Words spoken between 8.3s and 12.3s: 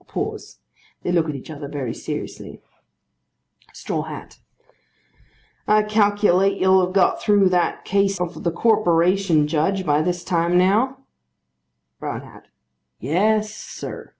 the corporation, Judge, by this time, now? BROWN